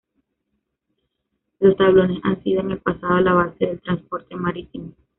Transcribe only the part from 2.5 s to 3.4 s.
en el pasado, la